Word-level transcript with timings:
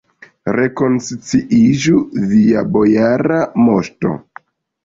Rekonsciiĝu, 0.53 2.01
via 2.31 2.65
bojara 2.79 3.41
moŝto! 3.69 4.19